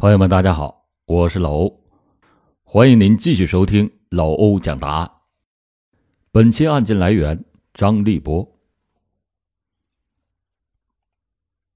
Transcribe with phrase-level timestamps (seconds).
[0.00, 1.78] 朋友们，大家好，我是老欧，
[2.62, 5.10] 欢迎您继续收听老欧讲答案。
[6.32, 8.58] 本期案件来源张立波，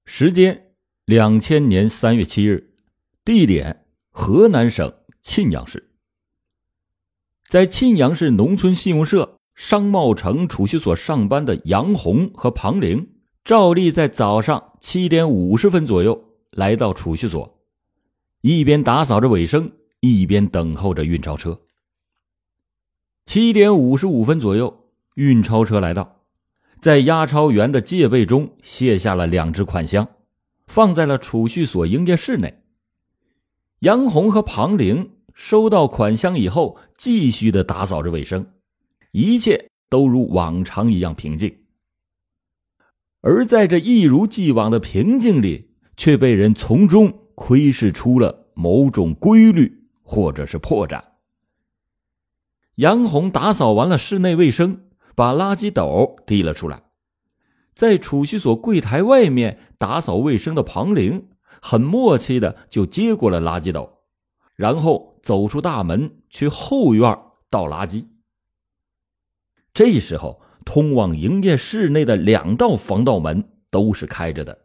[0.05, 0.71] 时间
[1.05, 2.73] 两千年三月七日，
[3.23, 5.91] 地点河南省沁阳市。
[7.47, 13.07] 在沁阳市农村信用社商贸城储蓄所上班的杨红和庞玲，
[13.43, 16.19] 照例在早上七点五十分左右
[16.49, 17.54] 来到储蓄所。
[18.47, 19.71] 一边打扫着卫生，
[20.01, 21.61] 一边等候着运钞车。
[23.25, 26.21] 七点五十五分左右，运钞车来到，
[26.79, 30.07] 在押钞员的戒备中卸下了两只款箱，
[30.67, 32.61] 放在了储蓄所营业室内。
[33.79, 38.53] 杨红和庞玲收到款箱以后，继续的打扫着卫生，
[39.11, 41.63] 一切都如往常一样平静。
[43.21, 47.21] 而在这一如既往的平静里，却被人从中。
[47.37, 51.03] 窥视出了某种规律，或者是破绽。
[52.75, 54.85] 杨红打扫完了室内卫生，
[55.15, 56.83] 把垃圾斗提了出来。
[57.73, 61.27] 在储蓄所柜台外面打扫卫生的庞玲，
[61.61, 63.99] 很默契的就接过了垃圾斗，
[64.55, 67.17] 然后走出大门去后院
[67.49, 68.07] 倒垃圾。
[69.73, 74.57] 这时候，通往营业室内的两道防盗门都是开着的，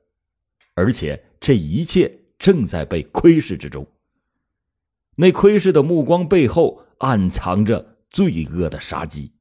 [0.74, 2.19] 而且这一切。
[2.40, 3.86] 正在被窥视之中。
[5.14, 9.32] 那窥视的目光背后暗藏着罪恶的杀机。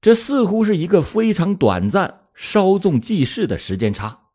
[0.00, 4.28] 这似乎是一个非常短暂、稍纵即逝的时间差，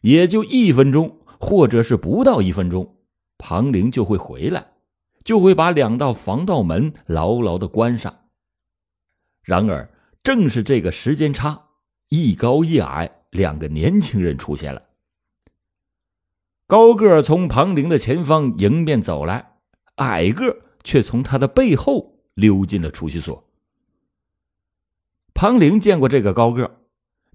[0.00, 2.96] 也就一分钟，或者是不到一分钟，
[3.36, 4.72] 庞玲就会回来，
[5.22, 8.20] 就会把两道防盗门牢牢的关上。
[9.42, 9.90] 然而，
[10.22, 11.66] 正是这个时间差，
[12.08, 14.82] 一高一矮两个年轻人出现了。
[16.74, 19.52] 高个从庞玲的前方迎面走来，
[19.94, 23.48] 矮个却从他的背后溜进了储蓄所。
[25.34, 26.80] 庞玲见过这个高个，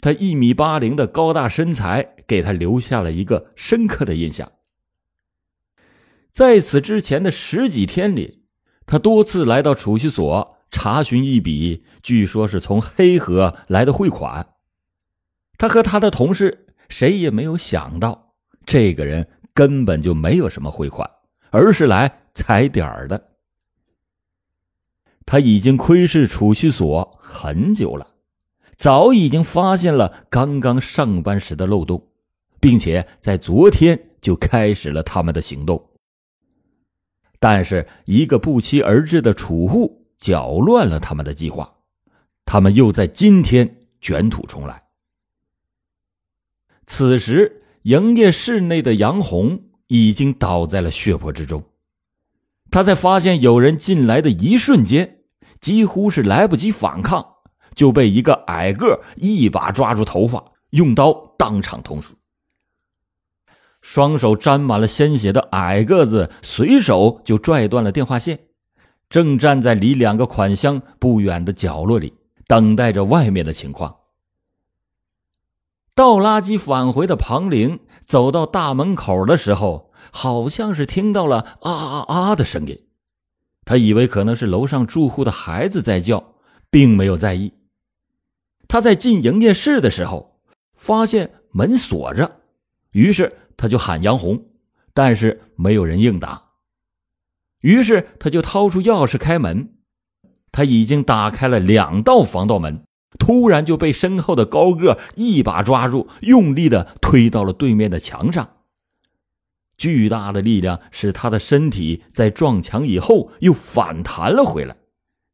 [0.01, 4.51] 他一米八零的高大身材给他留下了一个深刻的印象。
[6.29, 8.43] 在此之前的十几天里，
[8.85, 14.55] 他多次来到储蓄所查询一笔，据说是从黑河来的汇款。
[15.57, 18.28] 他和他的同事谁也没有想到。
[18.69, 21.09] 这个人根本就没有什么汇款，
[21.49, 23.31] 而是来踩点儿的。
[25.25, 28.13] 他已经窥视储蓄所很久了，
[28.75, 32.09] 早已经发现了刚刚上班时的漏洞，
[32.59, 35.89] 并且在昨天就开始了他们的行动。
[37.39, 41.73] 但是，一个不期而至的储户搅乱了他们的计划，
[42.45, 44.83] 他们又在今天卷土重来。
[46.85, 47.55] 此时。
[47.83, 51.63] 营业室内的杨红已经倒在了血泊之中。
[52.71, 55.19] 他在发现有人进来的一瞬间，
[55.59, 57.25] 几乎是来不及反抗，
[57.73, 62.15] 就被一个矮个一把抓住头发，用刀当场捅死。
[63.81, 68.39] 双手沾满了鲜血的矮个子随手就拽断了电话线，
[69.09, 72.13] 正站在离两个款箱不远的角落里，
[72.45, 73.95] 等待着外面的情况。
[75.99, 82.85] 倒垃圾返回的庞玲走到大门口的时候，好像是听到了啊啊啊的声音。
[83.65, 86.35] 他以为可能是楼上住户的孩子在叫，
[86.69, 87.51] 并没有在意。
[88.69, 90.39] 他在进营业室的时候，
[90.73, 92.39] 发现门锁着，
[92.91, 94.45] 于是他就喊杨红，
[94.93, 96.41] 但是没有人应答。
[97.59, 99.73] 于是他就掏出钥匙开门，
[100.53, 102.85] 他已经打开了两道防盗门。
[103.17, 108.57] 突然就被身后的高个一把抓住，用力的推到了对面的墙上。
[109.77, 114.75] 巨大的力量使他的身体在撞墙以后又反弹了回来，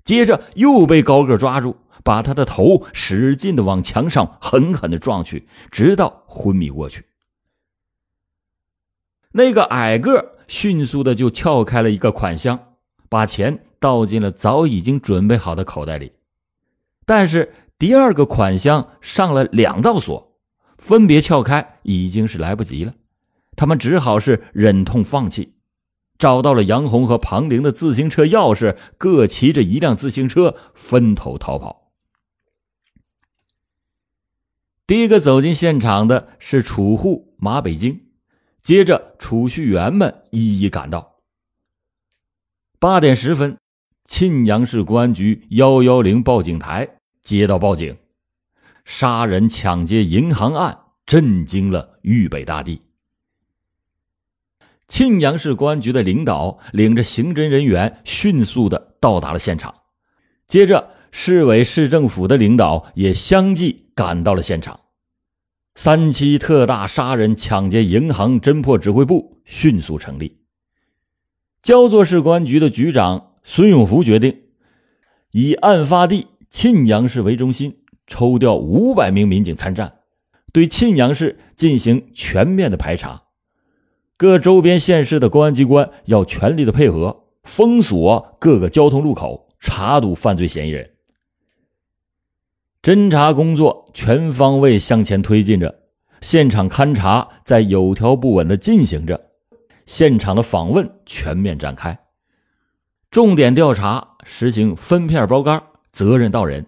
[0.03, 7.05] 接着又被高个抓住，把他的头使劲的往墙上狠狠的撞去，直到昏迷过去。
[9.31, 12.75] 那个矮个迅速的就撬开了一个款箱，
[13.09, 16.13] 把钱倒进了早已经准备好的口袋里，
[17.05, 17.53] 但是。
[17.77, 20.37] 第二个款项上了两道锁，
[20.77, 22.95] 分别撬开已经是来不及了，
[23.57, 25.55] 他们只好是忍痛放弃，
[26.17, 31.91] 找到了杨红和庞玲的自行车钥匙，各骑着一辆自行车分头逃跑。
[34.87, 38.05] 第一个走进现场的是储户马北京，
[38.61, 41.15] 接着储蓄员们一一赶到。
[42.79, 43.57] 八点十分，
[44.05, 46.94] 沁阳市公安局幺幺零报警台。
[47.25, 47.97] 接到报警，
[48.85, 50.77] 杀人抢劫银行案
[51.07, 52.83] 震惊了豫北大地。
[54.87, 59.73] 沁阳市公安局的领导领着刑侦人员迅速的到达了现场，
[60.47, 64.81] 接着市委市政府的领导也相继赶到了现场。
[65.73, 70.37] 三七特大杀人抢劫银行侦破指挥部迅速成立。
[71.63, 74.43] 焦作市公安局的局长孙永福决定，
[75.31, 79.95] 以案发地沁阳市为中心，抽调五百名民警参战，
[80.53, 83.23] 对沁阳市进行全面的排查。
[84.15, 90.91] 各周边县市的公安机关要全力的配合，封锁各个交通路口，查堵犯罪嫌疑人。
[92.81, 95.81] 侦查工作全方位向前推进着，
[96.21, 99.31] 现场勘查在有条不紊的进行着，
[99.85, 101.99] 现场的访问全面展开，
[103.11, 105.61] 重点调查实行分片包干，
[105.95, 106.65] 责任到人，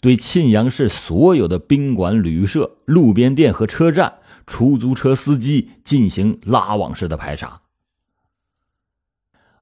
[0.00, 4.14] 对沁阳市所有的宾馆、旅社、路边店和车站。
[4.46, 7.62] 出租车司机进行拉网式的排查，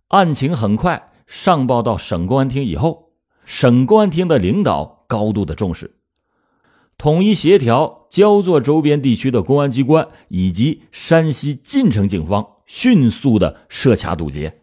[0.08, 3.12] 案情很快上报到省公安厅以后，
[3.44, 5.94] 省公安厅的领导高度的重视，
[6.98, 14.61] 统一协调焦作周边地区的公安机关以及山西晋城警方，迅速的设卡堵截。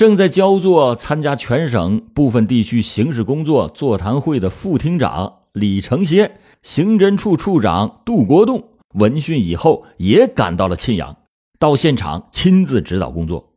[0.00, 8.70] 正在焦作参加全省部分地区刑事工作座谈会的副厅长李成先、刑侦处处长杜国栋。
[8.94, 11.18] 闻讯以后，也赶到了沁阳，
[11.58, 13.52] 到现场亲自指导工作。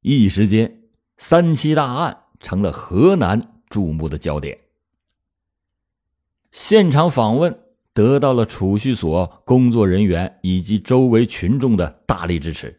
[0.00, 0.80] 一时间，
[1.18, 4.58] 三七大案成了河南注目的焦点。
[6.50, 7.60] 现场访问
[7.94, 12.77] 得到了储蓄所工作人员以及周围群众的大力支持。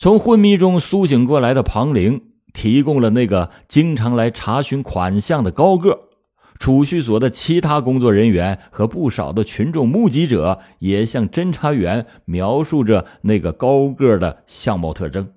[0.00, 6.10] 从昏迷中苏醒过来的庞玲提供了那个经常来查询款项的高个。
[6.60, 15.32] 储蓄所的其他工作人员和不少的群众目击者也向侦查员描述着那个高个的相貌特征。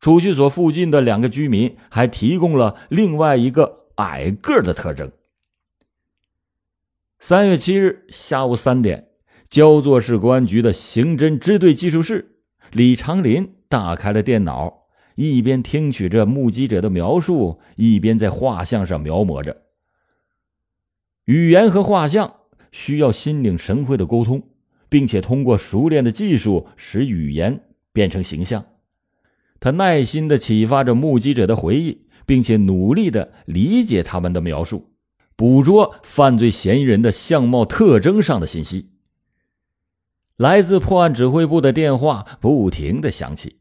[0.00, 5.10] 储蓄所附近的两个居民还提供了另外一个矮个的特征。
[7.18, 9.08] 三月七日下午三点，
[9.48, 12.29] 焦作市公安局的刑侦支队技术室，
[12.72, 14.84] 李长林打开了电脑，
[15.16, 19.62] 一边听取着目击者的描述，一边在画像上描摹着。
[21.24, 22.34] 语言和画像
[22.72, 24.42] 需要心领神会的沟通，
[24.88, 28.64] 并且通过熟练的技术使语言变成形象。
[29.58, 34.92] 他耐心的启发着目击者的回忆，并且努力的理解他们的描述，
[35.36, 38.90] 捕捉犯罪嫌疑人的相貌特征上的信息。
[40.40, 43.58] 来自破案指挥部的电话不停的响起，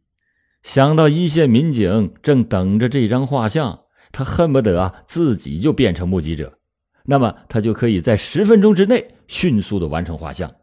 [0.63, 3.81] 想到一线民警正等着这张画像，
[4.13, 6.57] 他恨不得啊自己就变成目击者。
[7.03, 10.55] 那么他就可以在十分钟之内迅速的完成画像，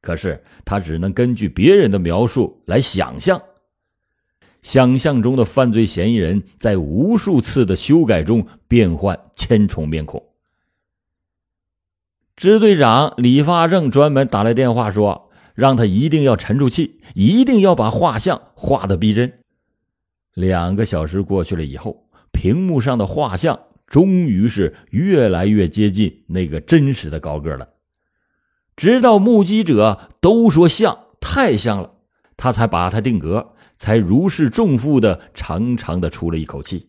[0.00, 3.42] 可是他只能根据别人的描述来想象，
[4.62, 10.24] 想象中的犯罪嫌疑人在无数次的修改中变换千重面孔。
[12.34, 19.32] 支队长李发正专门打来电话说，让他一定要沉住气，一定要把画像画的逼真。
[20.34, 23.58] 两个小时过去了以后，屏幕上的画像。
[23.86, 27.74] 终于是越来越接近那个真实的高个了，
[28.76, 31.92] 直到目击者都说像，太像了，
[32.36, 36.88] 他才把他定格，才如释重负的长长的出了一口气。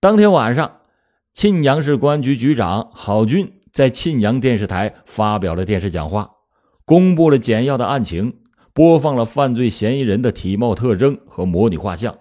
[0.00, 0.80] 当天晚上，
[1.34, 6.33] 沁阳市公安局局长郝军在沁阳电视台发表了电视讲话，
[6.84, 8.40] 公布了简要的案情，
[8.72, 12.18] 播放了犯罪嫌疑人的体貌特征和模拟画像。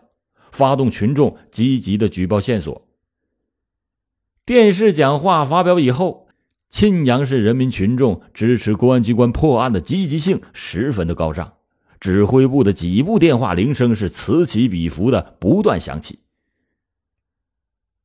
[0.51, 2.87] 发动群众积极的举报线索。
[4.45, 6.27] 电视讲话发表以后，
[6.69, 11.53] 沁阳市人民群众支持公安机关破案的积极性十分的高涨，
[11.99, 16.19] 指挥部的几部电话铃声是此起彼伏的不断响起。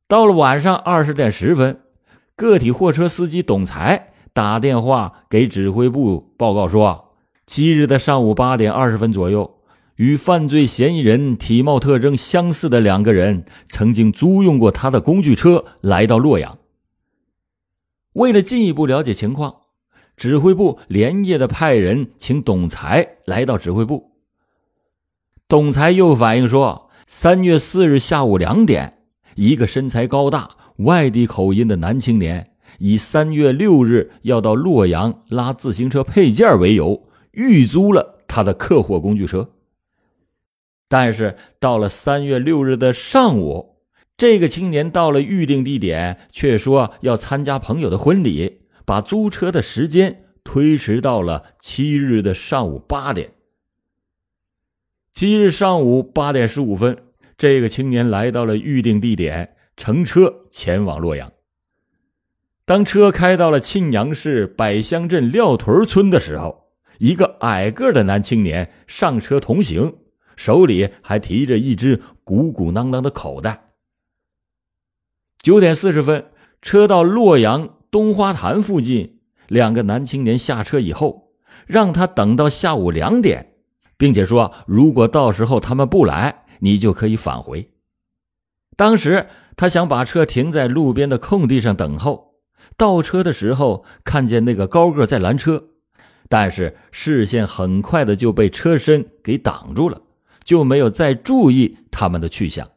[0.07, 1.81] 到了晚上二十点十分，
[2.35, 9.55] 个体货车司机董才打电话给指挥部报告说，七日的上午八点二十分左右。
[9.95, 16.57] 与犯罪嫌疑人体貌特征相似的两个人曾经租用过他的工具车来到洛阳。
[18.13, 19.55] 为了进一步了解情况，
[20.15, 24.11] 指挥部连夜的派人请董才来到指挥部。
[25.49, 28.99] 董才又反映说，三月四日下午两点，
[29.35, 39.49] 一个身材高大、外地口音的男青年，以三月六日要到洛阳拉自行车配件为由，预租了他的客货工具车。
[40.87, 43.77] 但是到了三月六日的上午，
[44.17, 53.31] 这个青年到了预定地点，却说要参加朋友的婚礼，把租车的时间推迟到了七日的上午八点。
[55.13, 56.97] 七日上午八点十五分，
[57.37, 61.31] 这个青年来到了预定地点，乘车前往洛阳。
[62.69, 66.67] 当车开到了沁阳市百乡镇廖屯村的时候，
[66.99, 69.95] 一个矮个的男青年上车同行，
[70.35, 73.71] 手里还提着一只鼓鼓囊囊的口袋。
[75.41, 76.27] 九点四十分，
[76.61, 81.31] 车到洛阳东花坛附近，两个男青年下车以后，
[81.65, 83.55] 让他等到下午两点。
[83.97, 87.71] 并且说，如果到时候他们不来，你就可以返回。
[88.77, 92.28] 当时他想把车停在路边的空地上等候，
[92.79, 95.65] 倒车的时候看见那个高个在拦车，
[96.29, 100.01] 但是视线很快的就被车身给挡住了，
[100.45, 102.69] 就没有再注意他们的去向。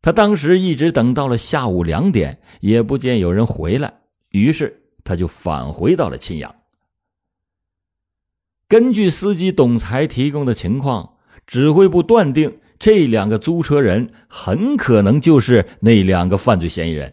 [0.00, 6.54] 他当时一直等到了下午两点，也不见有人回来，于是他就返回到了沁阳。
[8.66, 11.16] 根据司机董才提供的情况，
[11.46, 17.12] 指挥部断定这两个租车人很可能就是那两个犯罪嫌疑人，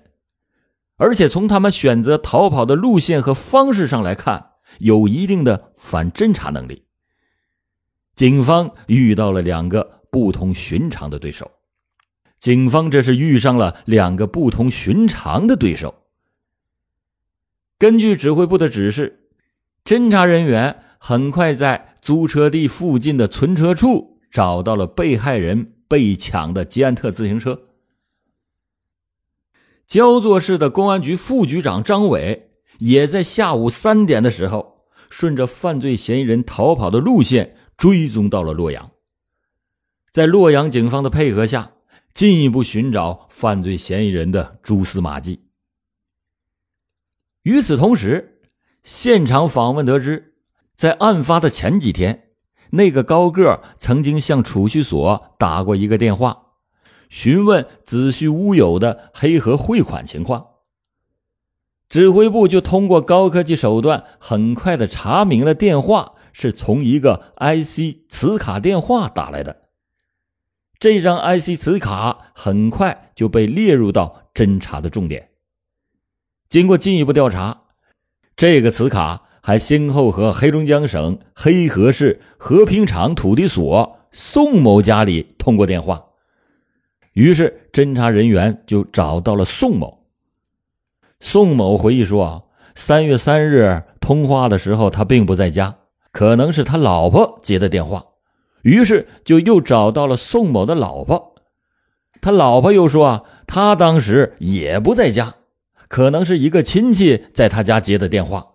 [0.97, 6.83] 而且从他们选择逃跑的路线和方式上来看，有一定的反侦查能力。
[8.13, 11.51] 警方遇到了两个不同寻常的对手，
[12.39, 16.03] 警方这是遇上了两个不同寻常的对手。
[17.79, 19.29] 根据指挥部的指示，
[19.85, 20.83] 侦查人员。
[20.99, 27.66] 很快，在租车地附近的存车处找到了被害人被抢的捷安特自行车。
[29.87, 38.91] 焦作市的公安局副局长张伟也在下午三点的时候，顺着犯罪嫌疑人逃跑的路线追踪到了洛阳。
[40.11, 41.71] 在洛阳警方的配合下，
[42.13, 45.45] 进一步寻找犯罪嫌疑人的蛛丝马迹。
[47.43, 48.41] 与此同时，
[48.83, 50.33] 现场访问得知。
[50.75, 52.27] 在案发的前几天，
[52.71, 56.46] 那个高个曾经向储蓄所打过一个电话，
[57.09, 60.47] 询问子虚乌有的黑河汇款情况。
[61.89, 69.63] 指挥部就通过高科技手段，很快的查明了电话是从一个 IC 磁卡电话打来的。
[70.79, 75.29] 这张 IC 磁卡很快就被列入到侦查的重点。
[76.49, 77.63] 经过进一步调查，
[78.35, 79.23] 这个磁卡。
[79.39, 86.06] 还先后和黑龙江省黑河市和平厂土地所宋某家里通过电话，
[87.17, 90.05] 于是侦查人员就找到了宋某。
[91.19, 92.43] 宋某回忆说：“啊
[92.75, 95.77] 三月三日通话的时候，他并不在家，
[96.11, 98.05] 可能是他老婆接的电话。”
[98.61, 101.33] 于是就又找到了宋某的老婆，
[102.21, 105.37] 他老婆又说：“啊他当时也不在家，
[105.87, 108.45] 可能是一个亲戚在他家接的电话。”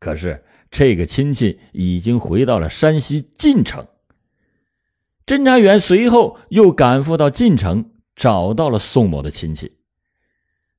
[0.00, 3.86] 可是，这个亲戚已经回到了山西晋城。
[5.26, 9.78] 侦查员随后又赶赴到晋城，找到了宋某的亲戚。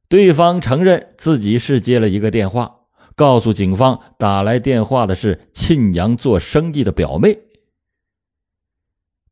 [0.07, 2.81] 对方承认自己是接了一个电话，
[3.15, 7.39] 告诉警方打来电话的是沁阳做生意的表妹。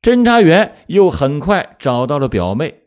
[0.02, 2.82] 侦查员又很快找到了表妹，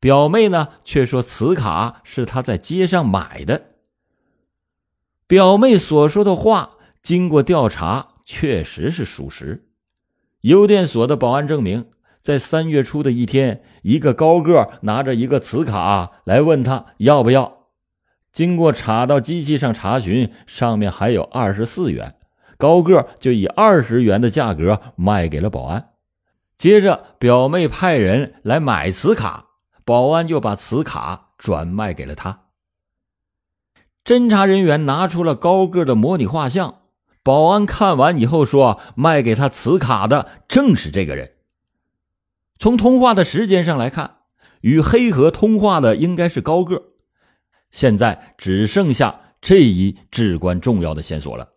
[0.00, 3.66] 表妹呢却说此卡是她在街上买的。
[5.26, 9.69] 表妹所说的话，经过调查，确实是属实。
[10.42, 11.86] 邮电所的保安证明，
[12.20, 17.66] 在三月初的一天，一个高个拿着一个磁卡来问他要不要。
[18.32, 22.14] 经过查到机器上查询，上面还有二十四元，
[22.56, 25.90] 高个就以二十元的价格卖给了保安。
[26.56, 29.46] 接着，表妹派人来买磁卡，
[29.84, 32.44] 保安就把磁卡转卖给了他。
[34.04, 36.79] 侦查人员拿出了高个的模拟画像，
[37.22, 41.32] 保安看完以后说：“卖给他磁卡的正是这个人。”
[42.58, 44.16] 从通话的时间上来看，
[44.60, 46.84] 与黑河通话的应该是高个。
[47.70, 51.50] 现在只剩下这一至关重要的线索了。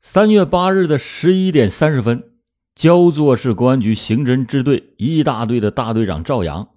[0.00, 2.32] 三月八日的十一点三十分，
[2.74, 6.70] 焦作市公安局刑侦支队一大队的大队长赵阳，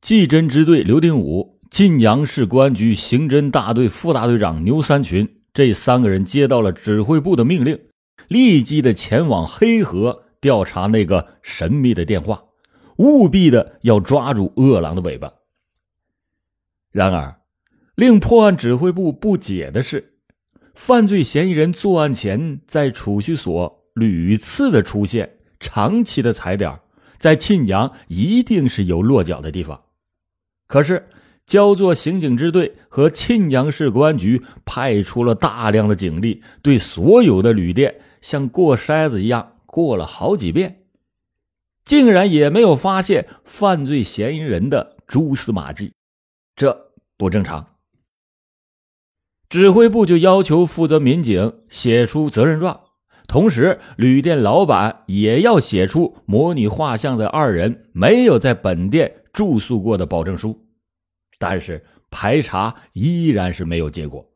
[0.00, 1.60] 技侦支队刘定武。
[1.68, 7.80] 晋阳市公安局刑侦大队副大队长牛三群这三个人接到了指挥部的命令，
[8.28, 12.44] 立即的前往黑河调查那个神秘的电话，
[12.98, 15.32] 务必的要抓住饿狼的尾巴。
[16.92, 17.40] 然而，
[17.94, 20.18] 令破案指挥部不解的是，
[20.74, 26.80] 犯罪嫌疑人作案前在储蓄所屡次的出现，长期的踩点，
[27.16, 29.84] 在沁阳一定是有落脚的地方，
[30.66, 31.08] 可是。
[31.46, 40.84] 焦作刑警支队和沁阳市公安局派出了大量的警力，对所有的旅店像过筛子一样过了好几遍，
[41.84, 45.92] 竟然也没有发现犯罪嫌疑人的蛛丝马迹，
[46.56, 47.74] 这不正常。
[49.48, 52.80] 指挥部就要求负责民警写出责任状，
[53.28, 60.65] 同时旅店老板也要写出模拟画像的二人没有在本店住宿过的保证书。
[61.38, 64.30] 但是排查依然是没有结果。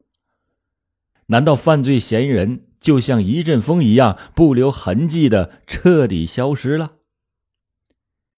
[1.27, 7.00] 难道犯罪嫌疑人就像一阵风一样不留痕迹的彻底消失了？